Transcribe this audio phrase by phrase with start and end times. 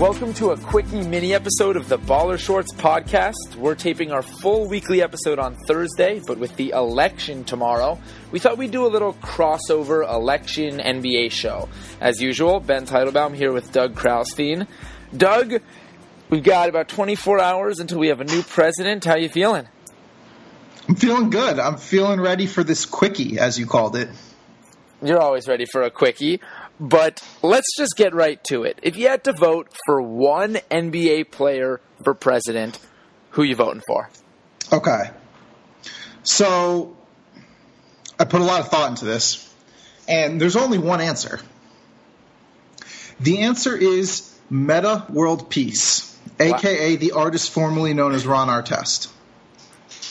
[0.00, 3.54] Welcome to a quickie mini episode of the Baller Shorts podcast.
[3.56, 8.00] We're taping our full weekly episode on Thursday, but with the election tomorrow,
[8.30, 11.68] we thought we'd do a little crossover election NBA show.
[12.00, 14.66] As usual, Ben Teitelbaum here with Doug Kraustein.
[15.14, 15.60] Doug,
[16.30, 19.04] we've got about 24 hours until we have a new president.
[19.04, 19.68] How you feeling?
[20.88, 21.58] I'm feeling good.
[21.58, 24.08] I'm feeling ready for this quickie, as you called it.
[25.02, 26.40] You're always ready for a quickie.
[26.80, 28.78] But let's just get right to it.
[28.82, 32.78] If you had to vote for one NBA player for president,
[33.30, 34.08] who you voting for?
[34.72, 35.10] Okay.
[36.22, 36.96] So
[38.18, 39.52] I put a lot of thought into this,
[40.08, 41.40] and there's only one answer.
[43.20, 46.98] The answer is Metta World Peace, aka wow.
[46.98, 49.12] the artist formerly known as Ron Artest.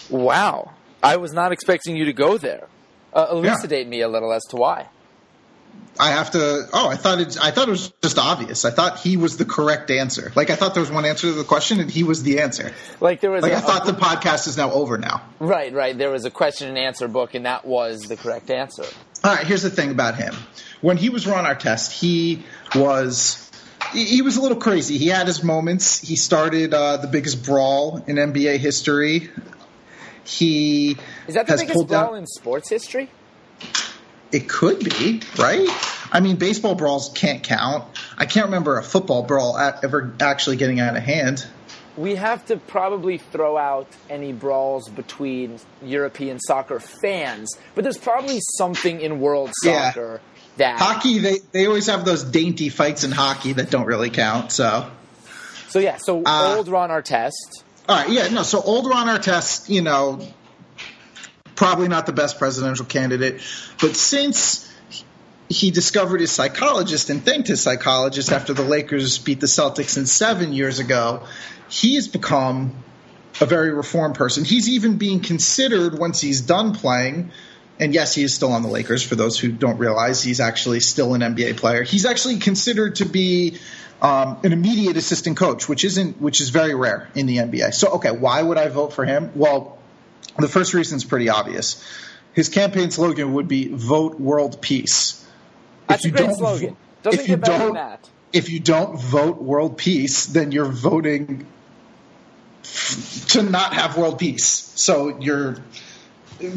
[0.10, 0.74] Wow.
[1.02, 2.68] I was not expecting you to go there.
[3.12, 3.90] Uh, elucidate yeah.
[3.90, 4.88] me a little as to why.
[6.00, 6.70] I have to.
[6.72, 7.38] Oh, I thought it.
[7.42, 8.64] I thought it was just obvious.
[8.64, 10.32] I thought he was the correct answer.
[10.34, 12.72] Like I thought there was one answer to the question, and he was the answer.
[13.02, 13.44] Like there was.
[13.44, 15.22] Like a, I thought the podcast is now over now.
[15.40, 15.98] Right, right.
[15.98, 18.86] There was a question and answer book, and that was the correct answer.
[19.26, 19.46] All right.
[19.46, 20.34] Here's the thing about him.
[20.80, 23.46] When he was Ron Artest, he was.
[23.92, 24.98] He was a little crazy.
[24.98, 26.00] He had his moments.
[26.00, 29.30] He started uh, the biggest brawl in NBA history.
[30.24, 33.10] He is that the biggest brawl down, in sports history?
[34.32, 35.68] It could be, right?
[36.12, 37.86] I mean, baseball brawls can't count.
[38.18, 41.46] I can't remember a football brawl ever actually getting out of hand.
[41.98, 48.40] We have to probably throw out any brawls between European soccer fans, but there's probably
[48.58, 50.22] something in world soccer
[50.58, 50.58] yeah.
[50.58, 51.20] that hockey.
[51.20, 54.52] They they always have those dainty fights in hockey that don't really count.
[54.52, 54.90] So,
[55.68, 55.98] so yeah.
[55.98, 57.64] So uh, old Ron Artest.
[57.90, 58.44] All right, yeah, no.
[58.44, 60.26] So old Ron Artest, you know,
[61.60, 63.42] probably not the best presidential candidate,
[63.82, 64.66] but since
[65.50, 70.06] he discovered his psychologist and thanked his psychologist after the Lakers beat the Celtics in
[70.06, 71.24] seven years ago,
[71.68, 72.82] he has become
[73.42, 74.46] a very reformed person.
[74.46, 77.34] He's even being considered once he's done playing.
[77.78, 79.04] And yes, he is still on the Lakers.
[79.04, 81.84] For those who don't realize, he's actually still an NBA player.
[81.84, 83.58] He's actually considered to be
[84.02, 87.74] um, an immediate assistant coach, which isn't, which is very rare in the NBA.
[87.74, 89.32] So, okay, why would I vote for him?
[89.36, 89.79] Well,
[90.38, 91.84] the first reason is pretty obvious.
[92.34, 95.26] His campaign slogan would be "Vote World Peace."
[95.88, 96.78] That's if a great slogan.
[97.02, 98.10] Doesn't get better than that.
[98.32, 101.48] If you don't vote world peace, then you're voting
[103.30, 104.72] to not have world peace.
[104.76, 105.58] So you're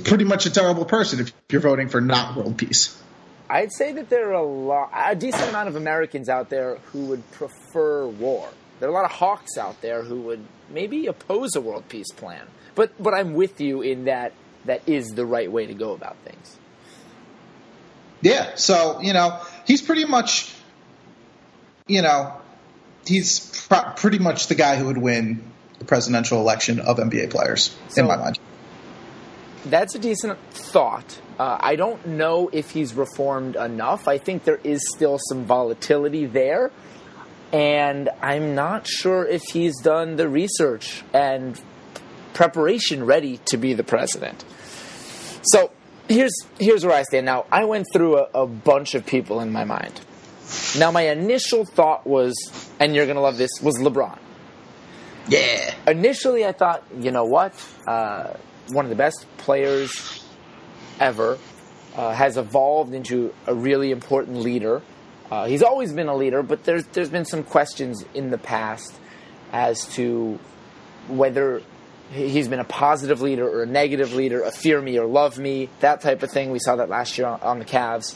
[0.05, 2.99] pretty much a terrible person if you're voting for not world peace.
[3.49, 7.06] I'd say that there are a lot, a decent amount of Americans out there who
[7.06, 8.49] would prefer war.
[8.81, 12.11] There are a lot of hawks out there who would maybe oppose a world peace
[12.16, 12.47] plan.
[12.75, 14.33] But but I'm with you in that
[14.65, 16.59] that is the right way to go about things.
[18.21, 18.55] Yeah.
[18.55, 20.53] So you know he's pretty much,
[21.87, 22.34] you know,
[23.06, 25.43] he's pr- pretty much the guy who would win
[25.78, 28.38] the presidential election of NBA players so, in my mind.
[29.65, 31.21] That's a decent thought.
[31.38, 34.09] Uh, I don't know if he's reformed enough.
[34.09, 36.71] I think there is still some volatility there.
[37.53, 41.61] And I'm not sure if he's done the research and
[42.34, 44.44] preparation ready to be the president.
[45.43, 45.72] So
[46.09, 47.47] here's here's where I stand now.
[47.50, 50.00] I went through a, a bunch of people in my mind.
[50.78, 52.34] Now my initial thought was,
[52.78, 54.19] and you're gonna love this, was LeBron.
[55.28, 55.75] Yeah.
[55.87, 57.54] Initially, I thought, you know what,
[57.87, 58.34] uh,
[58.69, 60.25] one of the best players
[60.99, 61.38] ever
[61.97, 64.82] uh, has evolved into a really important leader.
[65.31, 68.94] Uh, he's always been a leader, but there's there's been some questions in the past
[69.53, 70.38] as to
[71.09, 71.62] whether
[72.12, 75.69] he's been a positive leader or a negative leader, a fear me or love me,
[75.81, 76.50] that type of thing.
[76.50, 78.15] We saw that last year on, on the Cavs.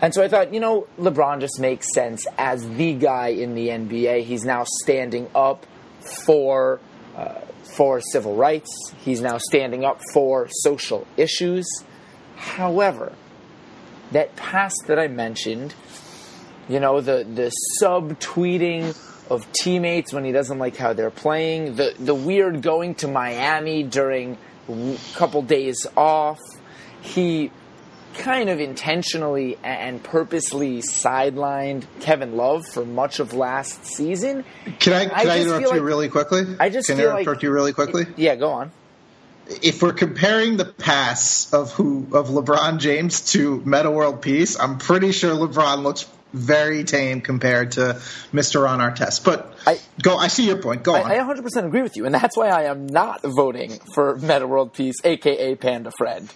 [0.00, 3.68] And so I thought, you know, LeBron just makes sense as the guy in the
[3.68, 4.24] NBA.
[4.24, 5.66] He's now standing up
[6.24, 6.80] for
[7.16, 7.40] uh,
[7.76, 8.70] for civil rights.
[8.98, 11.66] He's now standing up for social issues.
[12.36, 13.12] However,
[14.12, 15.74] that past that I mentioned,
[16.68, 17.50] you know, the the
[17.80, 18.94] subtweeting
[19.30, 23.82] of teammates when he doesn't like how they're playing, the the weird going to Miami
[23.82, 24.38] during
[24.68, 26.40] a couple days off.
[27.00, 27.50] He
[28.14, 34.44] kind of intentionally and purposely sidelined Kevin Love for much of last season.
[34.78, 36.42] Can I can I, I interrupt you like, really quickly?
[36.58, 38.06] I just can I interrupt like, you really quickly.
[38.16, 38.72] Yeah, go on.
[39.48, 44.78] If we're comparing the pass of who of LeBron James to Metta World Peace, I'm
[44.78, 48.00] pretty sure LeBron looks very tame compared to
[48.32, 48.62] Mr.
[48.64, 49.24] Ron Artest.
[49.24, 50.82] But I, go, I see your point.
[50.82, 51.30] Go I, on.
[51.30, 54.72] I 100% agree with you, and that's why I am not voting for Metta World
[54.72, 56.32] Peace, aka Panda Friend.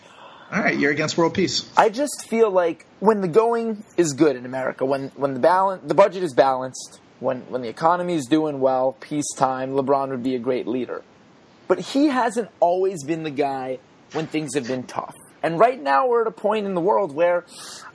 [0.52, 1.70] All right, you're against world peace.
[1.76, 5.82] I just feel like when the going is good in America, when when the balance,
[5.86, 10.34] the budget is balanced, when when the economy is doing well, peacetime, LeBron would be
[10.34, 11.04] a great leader.
[11.68, 13.78] But he hasn't always been the guy
[14.12, 15.14] when things have been tough.
[15.42, 17.44] And right now we're at a point in the world where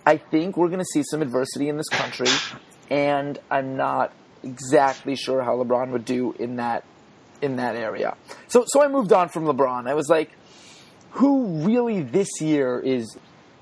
[0.06, 2.28] I think we're going to see some adversity in this country,
[2.90, 4.14] and I'm not
[4.44, 6.84] exactly sure how LeBron would do in that
[7.42, 8.16] in that area.
[8.48, 9.88] So so I moved on from LeBron.
[9.88, 10.32] I was like,
[11.12, 13.18] who really this year is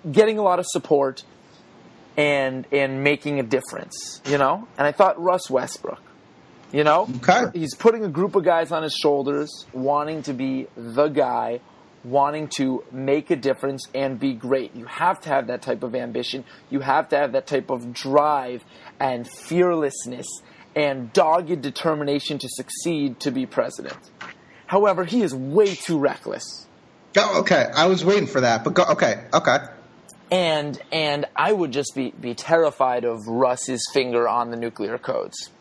[0.09, 1.24] getting a lot of support
[2.18, 4.68] and and making a difference, you know?
[4.77, 6.01] And I thought Russ Westbrook.
[6.71, 7.07] You know?
[7.18, 7.44] Okay.
[7.53, 11.59] He's putting a group of guys on his shoulders, wanting to be the guy,
[12.03, 14.75] wanting to make a difference and be great.
[14.75, 16.44] You have to have that type of ambition.
[16.69, 18.63] You have to have that type of drive
[19.00, 20.27] and fearlessness
[20.75, 23.97] and dogged determination to succeed to be president.
[24.65, 26.65] However, he is way too reckless.
[27.15, 27.67] Oh, okay.
[27.73, 29.57] I was waiting for that, but go, okay, okay.
[30.31, 35.51] And and I would just be, be terrified of Russ's finger on the nuclear codes.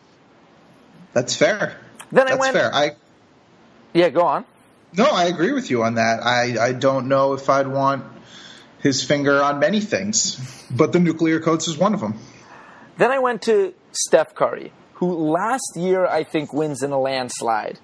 [1.13, 1.77] That's fair.
[2.11, 2.73] Then I That's went fair.
[2.73, 2.91] I
[3.93, 4.45] Yeah, go on.
[4.97, 6.23] No, I agree with you on that.
[6.23, 8.05] I I don't know if I'd want
[8.79, 10.37] his finger on many things,
[10.69, 12.19] but the nuclear codes is one of them.
[12.97, 17.79] Then I went to Steph Curry, who last year I think wins in a landslide.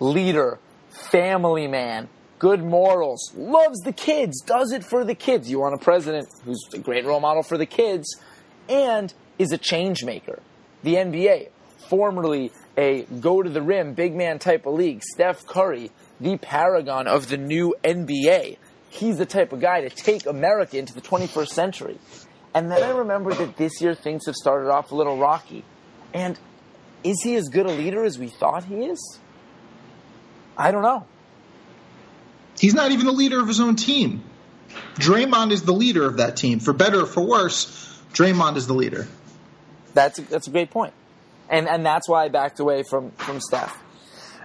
[0.00, 0.58] Leader,
[0.90, 2.08] family man,
[2.38, 5.50] good morals, loves the kids, does it for the kids.
[5.50, 8.16] You want a president who's a great role model for the kids
[8.68, 10.40] and is a change maker.
[10.82, 11.48] The NBA,
[11.88, 15.90] formerly a go to the rim, big man type of league, Steph Curry,
[16.20, 18.58] the paragon of the new NBA.
[18.90, 21.98] He's the type of guy to take America into the 21st century.
[22.54, 25.64] And then I remember that this year things have started off a little rocky.
[26.12, 26.38] And
[27.04, 29.18] is he as good a leader as we thought he is?
[30.58, 31.06] I don't know.
[32.58, 34.24] He's not even the leader of his own team.
[34.96, 36.60] Draymond is the leader of that team.
[36.60, 39.06] For better or for worse, Draymond is the leader.
[39.94, 40.92] That's a, that's a great point.
[41.48, 43.76] and and that's why I backed away from from Steph.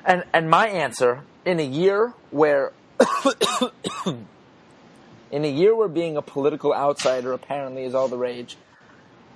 [0.06, 2.74] And and my answer in a year where
[5.32, 8.58] in a year where being a political outsider apparently is all the rage,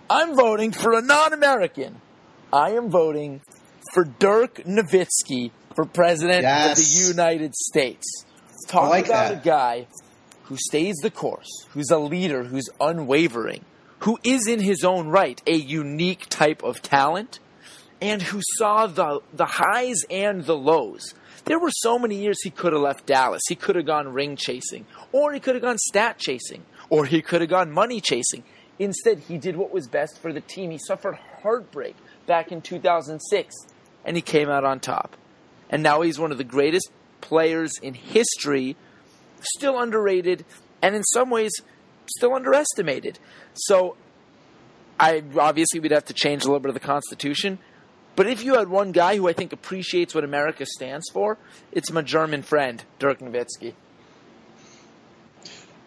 [0.10, 2.02] I'm voting for a non-American.
[2.52, 3.42] I am voting
[3.94, 8.26] for Dirk Nowitzki for president of the United States.
[8.68, 9.42] Talk like about that.
[9.42, 9.88] a guy
[10.44, 13.64] who stays the course, who's a leader, who's unwavering,
[14.00, 17.40] who is in his own right a unique type of talent,
[18.02, 21.14] and who saw the the highs and the lows.
[21.46, 23.42] There were so many years he could have left Dallas.
[23.48, 27.22] He could have gone ring chasing, or he could have gone stat chasing, or he
[27.22, 28.44] could have gone money chasing.
[28.78, 30.72] Instead, he did what was best for the team.
[30.72, 33.56] He suffered heartbreak back in 2006,
[34.06, 35.18] and he came out on top.
[35.70, 36.90] And now he's one of the greatest
[37.22, 38.78] players in history,
[39.58, 40.46] still underrated,
[40.82, 41.52] and in some ways,
[42.18, 43.20] still underestimated.
[43.54, 43.98] So,
[45.00, 47.60] I obviously we'd have to change a little bit of the Constitution.
[48.20, 51.38] But if you had one guy who I think appreciates what America stands for,
[51.72, 53.76] it's my German friend, Dirk Nowitzki.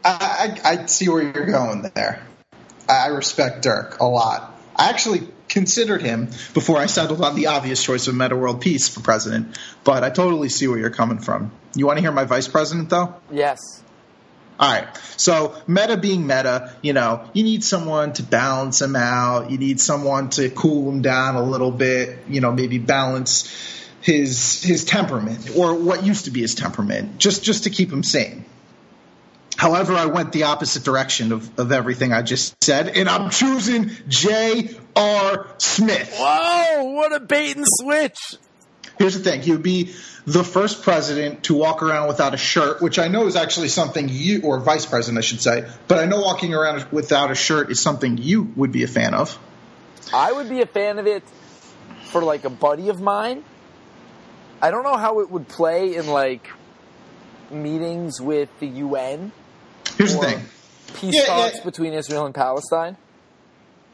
[0.03, 2.23] I, I, I see where you're going there.
[2.89, 4.59] I respect Dirk a lot.
[4.75, 8.89] I actually considered him before I settled on the obvious choice of Metta World Peace
[8.89, 11.53] for president, but I totally see where you're coming from.
[11.75, 13.15] You want to hear my vice president, though?
[13.31, 13.82] Yes.
[14.63, 14.97] All right.
[15.17, 19.51] So Metta being Metta, you know, you need someone to balance him out.
[19.51, 22.21] You need someone to cool him down a little bit.
[22.29, 23.53] You know, maybe balance
[24.03, 28.05] his his temperament or what used to be his temperament, just just to keep him
[28.05, 28.45] sane.
[29.57, 33.91] However, I went the opposite direction of, of everything I just said, and I'm choosing
[34.07, 35.47] J.R.
[35.59, 36.15] Smith.
[36.17, 36.85] Whoa!
[36.85, 38.37] What a bait and switch!
[38.99, 39.95] Here's the thing: he would be
[40.27, 44.09] the first president to walk around without a shirt, which I know is actually something
[44.09, 47.71] you, or vice president, I should say, but I know walking around without a shirt
[47.71, 49.39] is something you would be a fan of.
[50.15, 51.23] I would be a fan of it
[52.05, 53.45] for like a buddy of mine.
[54.61, 56.49] I don't know how it would play in like
[57.51, 59.33] meetings with the UN
[59.97, 60.45] Here's the thing:
[60.95, 61.65] peace Yeah, talks yeah.
[61.65, 62.97] between Israel and Palestine.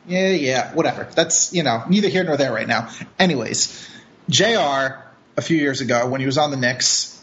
[0.06, 1.08] yeah, yeah, whatever.
[1.14, 2.90] That's you know neither here nor there right now.
[3.18, 3.88] Anyways,
[4.28, 5.04] J.R.
[5.36, 7.14] a few years ago when he was on the Knicks,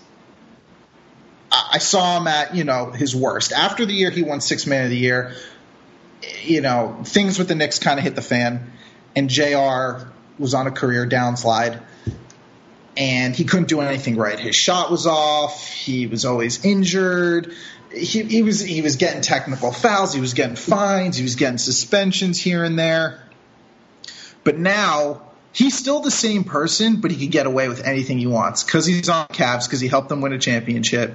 [1.52, 3.52] I, I saw him at you know his worst.
[3.52, 5.36] After the year he won Six Man of the Year,
[6.44, 8.72] you know things with the Knicks kind of hit the fan,
[9.16, 10.12] and J.R.
[10.40, 11.82] was on a career downslide.
[12.98, 14.40] And he couldn't do anything right.
[14.40, 15.68] His shot was off.
[15.68, 17.54] He was always injured.
[17.92, 20.14] He, he was he was getting technical fouls.
[20.14, 21.18] He was getting fines.
[21.18, 23.22] He was getting suspensions here and there.
[24.46, 25.24] But now
[25.56, 28.86] he's still the same person, but he can get away with anything he wants because
[28.86, 31.14] he's on Cavs because he helped them win a championship.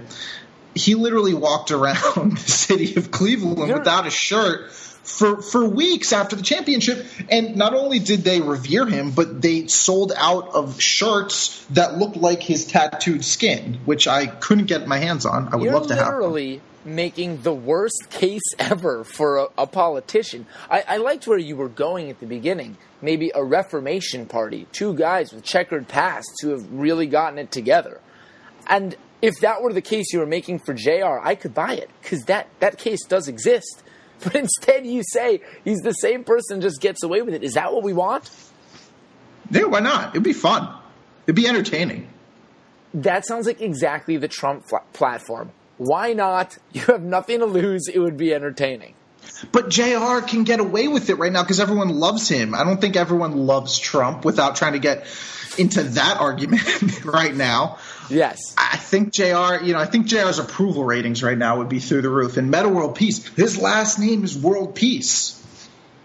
[0.74, 6.12] he literally walked around the city of Cleveland You're- without a shirt for for weeks
[6.12, 7.04] after the championship.
[7.30, 12.16] And not only did they revere him, but they sold out of shirts that looked
[12.16, 15.48] like his tattooed skin, which I couldn't get my hands on.
[15.52, 16.06] I would You're love to have.
[16.06, 20.46] literally making the worst case ever for a, a politician.
[20.70, 22.76] I, I liked where you were going at the beginning.
[23.02, 28.00] Maybe a Reformation party, two guys with checkered pasts who have really gotten it together.
[28.66, 31.90] And if that were the case you were making for JR, I could buy it
[32.02, 33.82] because that, that case does exist.
[34.22, 37.42] But instead, you say he's the same person, just gets away with it.
[37.42, 38.30] Is that what we want?
[39.50, 40.10] Yeah, why not?
[40.10, 40.68] It'd be fun.
[41.26, 42.06] It'd be entertaining.
[42.92, 45.52] That sounds like exactly the Trump fla- platform.
[45.78, 46.58] Why not?
[46.72, 47.88] You have nothing to lose.
[47.88, 48.92] It would be entertaining.
[49.52, 52.54] But JR can get away with it right now because everyone loves him.
[52.54, 55.06] I don't think everyone loves Trump without trying to get
[55.58, 57.78] into that argument right now.
[58.08, 58.54] Yes.
[58.58, 62.02] I think JR, you know, I think JR's approval ratings right now would be through
[62.02, 62.36] the roof.
[62.36, 65.36] And Metta World Peace, his last name is World Peace.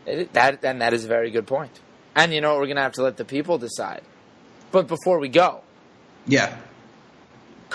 [0.05, 1.71] It- that and that is a very good point.
[2.15, 2.61] And you know what?
[2.61, 4.01] We're gonna have to let the people decide.
[4.71, 5.61] But before we go,
[6.27, 6.55] Yeah.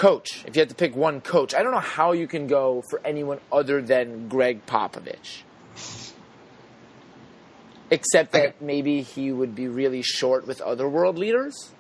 [0.01, 0.47] Coach.
[0.47, 3.03] If you had to pick one coach, I don't know how you can go for
[3.05, 5.43] anyone other than Gregg Popovich.
[7.91, 11.73] Except that maybe he would be really short with other world leaders.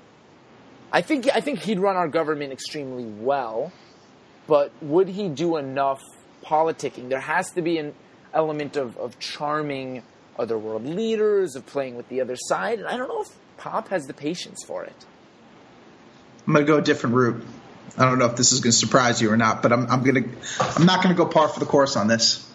[0.92, 3.72] I think I think he'd run our government extremely well,
[4.46, 6.02] but would he do enough
[6.44, 7.08] politicking?
[7.08, 7.94] There has to be an
[8.34, 10.02] element of, of charming
[10.38, 13.88] other world leaders, of playing with the other side, and I don't know if Pop
[13.88, 15.06] has the patience for it.
[16.46, 17.42] I'm going to go a different route.
[17.98, 20.02] I don't know if this is going to surprise you or not, but I'm, I'm
[20.02, 20.30] going to,
[20.60, 22.46] I'm not going to go par for the course on this.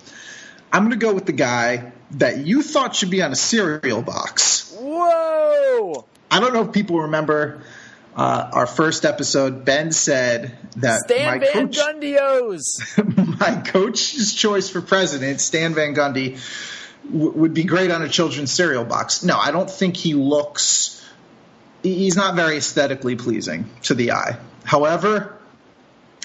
[0.71, 4.01] I'm going to go with the guy that you thought should be on a cereal
[4.01, 4.75] box.
[4.79, 6.05] Whoa!
[6.29, 7.63] I don't know if people remember
[8.15, 9.65] uh, our first episode.
[9.65, 12.97] Ben said that Stan my Van coach, Gundy's.
[13.39, 16.39] my coach's choice for president, Stan Van Gundy,
[17.11, 19.23] w- would be great on a children's cereal box.
[19.23, 21.03] No, I don't think he looks.
[21.83, 24.37] He's not very aesthetically pleasing to the eye.
[24.65, 25.37] However,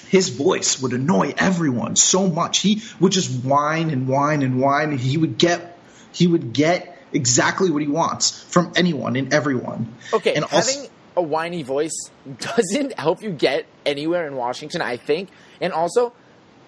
[0.09, 2.59] his voice would annoy everyone so much.
[2.59, 4.89] He would just whine and whine and whine.
[4.89, 5.79] And he would get
[6.11, 9.95] he would get exactly what he wants from anyone and everyone.
[10.13, 14.97] Okay, and having also, a whiny voice doesn't help you get anywhere in Washington, I
[14.97, 15.29] think.
[15.61, 16.13] And also,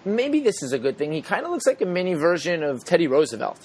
[0.04, 1.12] maybe this is a good thing.
[1.12, 3.58] He kind of looks like a mini version of Teddy Roosevelt.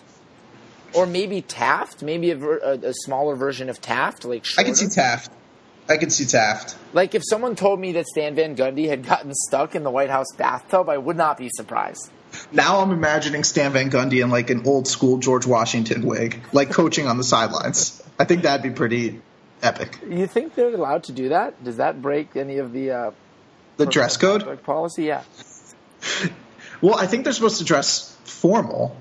[0.94, 4.74] Or maybe Taft, maybe a, ver- a, a smaller version of Taft, like I can
[4.74, 4.88] see.
[4.88, 5.32] Taft.
[5.90, 6.76] I can see Taft.
[6.94, 10.10] Like if someone told me that Stan Van Gundy had gotten stuck in the White
[10.10, 12.12] House bathtub, I would not be surprised.
[12.52, 16.70] Now I'm imagining Stan Van Gundy in like an old school George Washington wig, like
[16.70, 18.02] coaching on the sidelines.
[18.20, 19.20] I think that'd be pretty
[19.64, 19.98] epic.
[20.08, 21.64] You think they're allowed to do that?
[21.64, 23.12] Does that break any of the uh,
[23.78, 24.46] The dress code?
[24.46, 25.06] like policy?
[25.06, 25.24] Yeah.
[26.82, 28.96] Well, I think they're supposed to dress formal,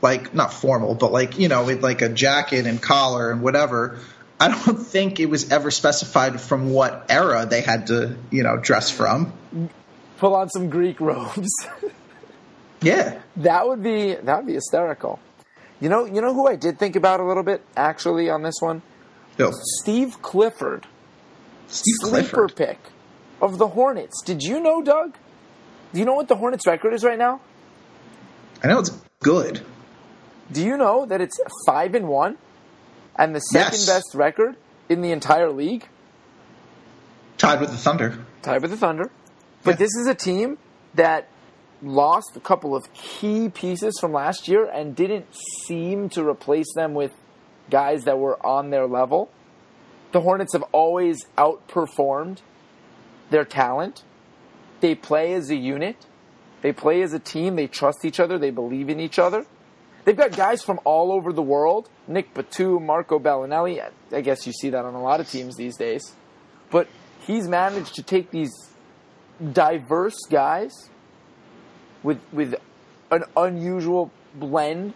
[0.00, 3.98] like not formal, but like you know, with like a jacket and collar and whatever.
[4.40, 8.56] I don't think it was ever specified from what era they had to, you know,
[8.56, 9.32] dress from.
[10.16, 11.50] Pull on some Greek robes.
[12.82, 15.18] Yeah, That would be that would be hysterical.
[15.82, 18.54] You know, you know who I did think about a little bit actually on this
[18.60, 18.80] one.
[19.36, 20.86] Yo, Steve Clifford,
[21.68, 22.56] Steve sleeper Clifford.
[22.56, 22.78] pick
[23.42, 24.22] of the Hornets.
[24.22, 25.14] Did you know, Doug?
[25.92, 27.42] Do you know what the Hornets' record is right now?
[28.64, 29.60] I know it's good.
[30.50, 32.38] Do you know that it's five and one,
[33.20, 33.86] and the second Yes.
[33.86, 34.56] best record
[34.88, 35.86] in the entire league,
[37.38, 38.18] Tied with the Thunder.
[38.42, 39.10] tied with the Thunder?
[39.62, 39.76] But Yeah.
[39.76, 40.58] this is a team
[40.94, 41.28] that
[41.82, 45.26] lost a couple of key pieces from last year and didn't
[45.66, 47.12] seem to replace them with
[47.70, 49.30] guys that were on their level.
[50.12, 52.38] The Hornets have always outperformed
[53.30, 54.02] their talent.
[54.80, 55.96] They play as a unit.
[56.62, 57.56] They play as a team.
[57.56, 58.38] They trust each other.
[58.38, 59.46] They believe in each other.
[60.10, 61.88] They've got guys from all over the world.
[62.08, 63.80] Nic Batum, Marco Belinelli.
[64.10, 66.16] I guess you see that on a lot of teams these days.
[66.68, 66.88] But
[67.28, 68.50] he's managed to take these
[69.52, 70.90] diverse guys
[72.02, 72.56] with with
[73.12, 74.94] an unusual blend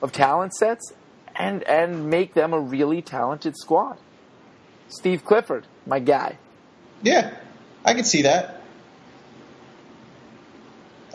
[0.00, 0.92] of talent sets
[1.34, 3.98] and and make them a really talented squad.
[4.86, 6.38] Steve Clifford, my guy.
[7.02, 7.34] Yeah,
[7.84, 8.62] I could see that.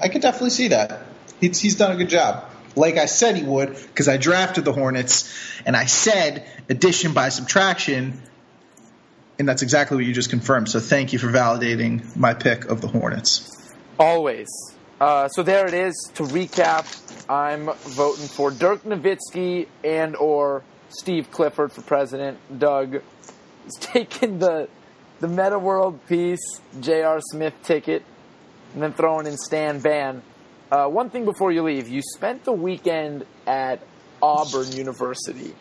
[0.04, 1.06] I could definitely see that.
[1.40, 2.47] He's, he's done a good job.
[2.78, 5.34] Like I said he would, because I drafted the Hornets,
[5.66, 8.22] and I said addition by subtraction,
[9.40, 10.70] and that's exactly what you just confirmed.
[10.70, 13.74] So thank you for validating my pick of the Hornets.
[14.00, 14.48] Always.
[15.02, 16.12] Uh, so there it is.
[16.16, 16.86] To recap,
[17.30, 22.38] I'm voting for Dirk Nowitzki and or Steve Clifford for president.
[22.60, 23.02] Doug
[23.66, 24.70] is taking the
[25.20, 27.20] the Metta World Peace, J.R.
[27.22, 28.04] Smith ticket.
[28.74, 30.22] and then throwing in Stan Van.
[30.70, 33.80] Uh, one thing before you leave, you spent the weekend at
[34.22, 35.56] Auburn University,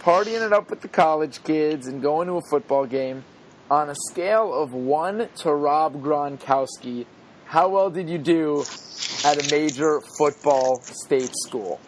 [0.00, 3.24] partying it up with the college kids and going to a football game.
[3.70, 7.06] On a scale of one to Rob Gronkowski,
[7.46, 8.64] how well did you do
[9.24, 11.80] at a major football state school?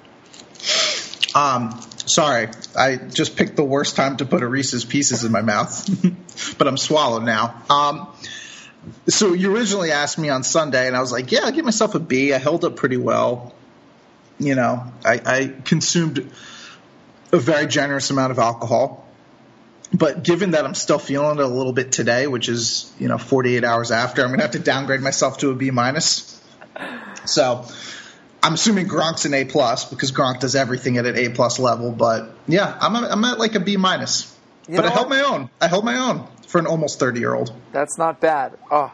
[1.35, 5.43] Um, sorry, I just picked the worst time to put a Reese's Pieces in my
[5.43, 5.87] mouth,
[6.59, 7.63] but I'm swallowed now.
[7.69, 8.09] Um,
[9.09, 11.95] so you originally asked me on Sunday, and I was like, "Yeah, I'll give myself
[11.95, 12.33] a B.
[12.33, 13.55] I held up pretty well.
[14.39, 16.31] You know, I, I consumed
[17.33, 19.07] a very generous amount of alcohol."
[19.93, 23.19] but given that I'm still feeling it a little bit today, which is you know
[23.19, 26.41] 48 hours after, I'm gonna have to downgrade myself to a B minus.
[27.25, 27.65] So
[28.43, 31.91] I'm assuming Gronk's an A plus because Gronk does everything at an A plus level.
[31.91, 34.36] But yeah, I'm a, I'm at like a B minus.
[34.69, 35.51] But I held my own.
[35.61, 37.53] I held my own for an almost 30 year old.
[37.73, 38.59] That's not bad.
[38.71, 38.93] Oh,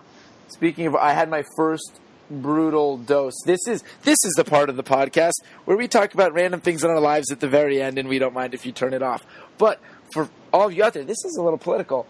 [0.49, 2.01] speaking of, I had my first
[2.31, 3.35] brutal dose.
[3.45, 5.33] This is this is the part of the podcast
[5.65, 8.19] where we talk about random things in our lives at the very end, and we
[8.19, 9.25] don't mind if you turn it off.
[9.59, 9.81] But
[10.13, 12.07] for all of you out there, this is a little political.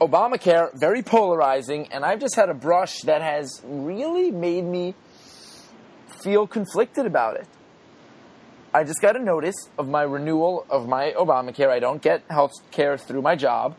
[0.00, 4.94] Obamacare, very polarizing, and I've just had a brush that has really made me
[6.22, 7.46] feel conflicted about it.
[8.72, 11.70] I just got a notice of my renewal of my Obamacare.
[11.70, 13.76] I don't get health care through my job,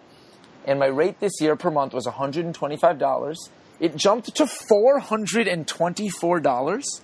[0.66, 3.50] and my rate this year per month was $125.
[3.80, 7.02] It jumped to $424.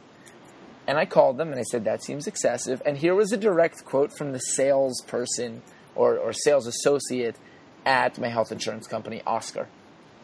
[0.88, 2.80] And I called them and I said, that seems excessive.
[2.86, 5.64] And here was a direct quote from the salesperson
[5.96, 7.38] or, or sales associate
[7.86, 9.70] at my health insurance company, Oscar.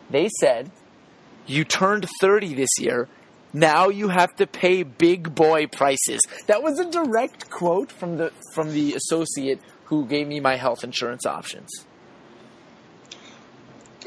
[0.10, 0.72] They said,
[1.48, 3.08] You turned 30 this year.
[3.54, 6.22] Now you have to pay big boy prices.
[6.48, 10.84] That was a direct quote from the from the associate who gave me my health
[10.84, 11.70] insurance options.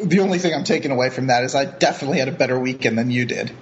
[0.02, 2.98] The only thing I'm taking away from that is I definitely had a better weekend
[2.98, 3.52] than you did.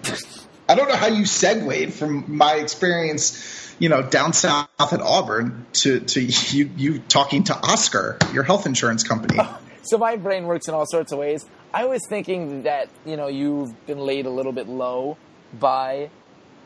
[0.68, 5.66] I don't know how you segued from my experience, you know, down south at Auburn
[5.74, 9.38] to, to you, you talking to Oscar, your health insurance company.
[9.84, 11.44] So my brain works in all sorts of ways.
[11.74, 15.18] I was thinking that, you know, you've been laid a little bit low
[15.52, 16.10] by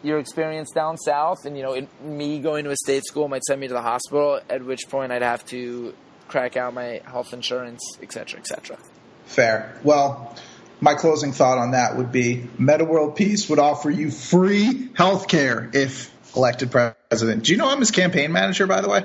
[0.03, 3.42] your experience down south, and, you know, it, me going to a state school might
[3.44, 5.94] send me to the hospital, at which point I'd have to
[6.29, 8.77] crack out my health insurance, et cetera, et cetera.
[9.25, 9.81] Fair.
[9.83, 10.37] Well,
[10.81, 15.27] my closing thought on that would be Metta World Peace would offer you free health
[15.27, 17.44] care if elected president.
[17.44, 19.05] Do you know I'm his campaign manager, by the way?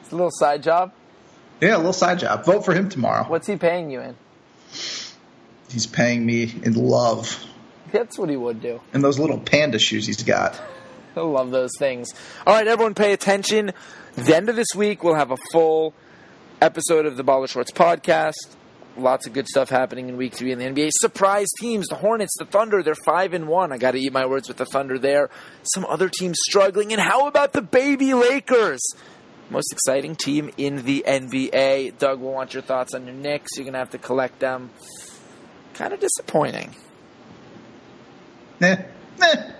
[0.00, 0.92] It's a little side job.
[1.60, 2.44] Yeah, a little side job.
[2.44, 3.24] Vote for him tomorrow.
[3.24, 4.16] What's he paying you in?
[5.68, 7.44] He's paying me in love.
[7.92, 8.80] That's what he would do.
[8.92, 10.60] And those little panda shoes he's got.
[11.16, 12.08] I love those things.
[12.46, 13.72] All right, everyone, pay attention.
[14.14, 15.94] The end of this week, we'll have a full
[16.60, 18.56] episode of the Baller Shorts podcast.
[18.96, 20.90] Lots of good stuff happening in Week Three in the NBA.
[20.92, 22.82] Surprise teams: the Hornets, the Thunder.
[22.82, 23.72] They're five and one.
[23.72, 25.30] I got to eat my words with the Thunder there.
[25.74, 28.82] Some other teams struggling, and how about the baby Lakers?
[29.52, 31.98] most exciting team in the NBA.
[31.98, 33.50] Doug, we'll want your thoughts on your Knicks.
[33.56, 34.70] You're going to have to collect them.
[35.74, 36.74] Kind of disappointing.
[38.68, 38.76] Eh,
[39.20, 39.50] eh,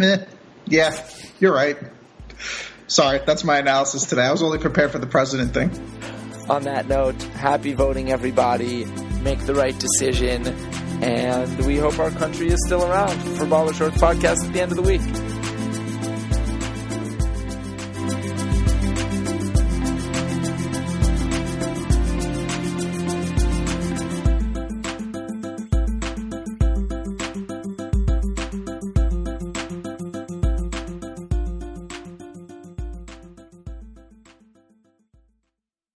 [0.00, 0.24] eh.
[0.66, 1.08] Yeah,
[1.38, 1.76] you're right.
[2.88, 4.22] Sorry, that's my analysis today.
[4.22, 5.70] I was only prepared for the president thing.
[6.48, 8.86] On that note, happy voting, everybody.
[9.22, 10.46] Make the right decision.
[11.00, 14.72] And we hope our country is still around for Baller Shorts Podcast at the end
[14.72, 15.00] of the week.